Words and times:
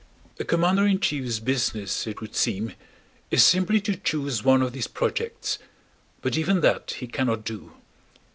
A 0.39 0.43
commander 0.43 0.87
in 0.87 0.99
chief's 0.99 1.37
business, 1.37 2.07
it 2.07 2.21
would 2.21 2.35
seem, 2.35 2.73
is 3.29 3.43
simply 3.43 3.79
to 3.81 3.95
choose 3.95 4.43
one 4.43 4.63
of 4.63 4.73
these 4.73 4.87
projects. 4.87 5.59
But 6.23 6.35
even 6.35 6.61
that 6.61 6.95
he 6.97 7.05
cannot 7.05 7.43
do. 7.45 7.73